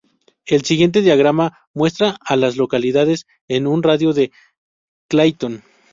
El 0.47 0.65
siguiente 0.65 1.01
diagrama 1.03 1.59
muestra 1.75 2.17
a 2.25 2.35
las 2.35 2.57
localidades 2.57 3.27
en 3.47 3.67
un 3.67 3.83
radio 3.83 4.13
de 4.13 4.31
de 4.31 4.31
Clayton. 5.07 5.63